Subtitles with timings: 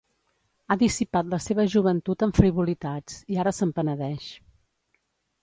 [0.67, 4.29] Ha dissipat la seva joventut en frivolitats, i ara se'n penedeix.